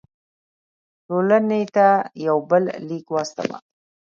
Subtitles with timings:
[1.07, 1.87] ټولنې ته
[2.27, 3.57] یو بل لیک واستاوه.